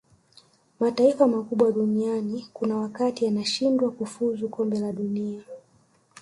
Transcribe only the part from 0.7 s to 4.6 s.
mataifa makubwa duniani kuna wakati yanashindwa kufuzu